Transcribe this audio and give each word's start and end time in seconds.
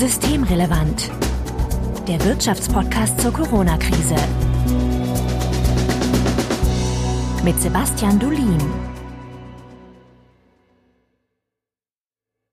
Systemrelevant. 0.00 1.10
Der 2.08 2.24
Wirtschaftspodcast 2.24 3.20
zur 3.20 3.34
Corona-Krise. 3.34 4.16
Mit 7.44 7.60
Sebastian 7.60 8.18
Dulin. 8.18 8.58